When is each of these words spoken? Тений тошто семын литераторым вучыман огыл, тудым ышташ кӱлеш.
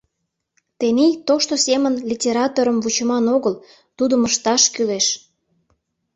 Тений 0.79 1.13
тошто 1.27 1.53
семын 1.65 1.93
литераторым 2.09 2.77
вучыман 2.83 3.25
огыл, 3.35 3.55
тудым 3.97 4.21
ышташ 4.29 4.63
кӱлеш. 4.73 5.07